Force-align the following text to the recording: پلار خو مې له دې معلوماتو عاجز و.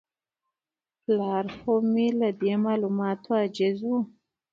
پلار 1.03 1.45
خو 1.57 1.73
مې 1.91 2.07
له 2.19 2.29
دې 2.41 2.53
معلوماتو 2.65 3.29
عاجز 3.39 3.77
و. 3.87 3.91